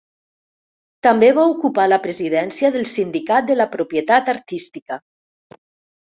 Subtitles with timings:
[1.07, 5.01] També va ocupar la presidència del sindicat de la propietat artística.